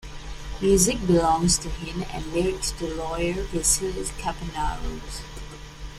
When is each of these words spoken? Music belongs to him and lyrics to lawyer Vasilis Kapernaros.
Music 0.59 0.97
belongs 1.05 1.59
to 1.59 1.69
him 1.69 2.03
and 2.11 2.25
lyrics 2.33 2.71
to 2.71 2.87
lawyer 2.91 3.43
Vasilis 3.51 4.09
Kapernaros. 4.17 5.21